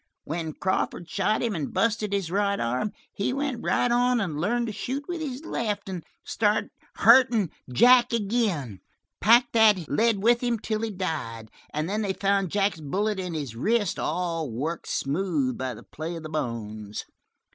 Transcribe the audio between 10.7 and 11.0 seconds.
he